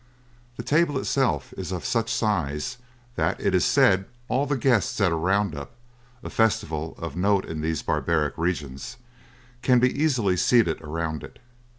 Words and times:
The 0.57 0.63
table 0.63 0.97
itself 0.97 1.53
is 1.55 1.71
of 1.71 1.85
such 1.85 2.11
size 2.11 2.77
that 3.17 3.39
it 3.39 3.53
is 3.53 3.63
said 3.63 4.05
all 4.29 4.47
the 4.47 4.57
guests 4.57 4.99
at 4.99 5.11
a 5.11 5.15
round 5.15 5.53
up 5.53 5.75
a 6.23 6.29
festival 6.31 6.95
of 6.97 7.15
note 7.15 7.45
in 7.45 7.61
these 7.61 7.83
barbaric 7.83 8.35
regions 8.35 8.97
can 9.61 9.77
be 9.79 9.93
easily 9.95 10.37
seated 10.37 10.81
around 10.81 11.21
it. 11.23 11.37